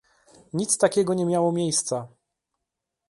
Nic 0.53 0.77
takiego 0.77 1.13
nie 1.13 1.25
miało 1.25 1.51
miejsca 1.51 2.07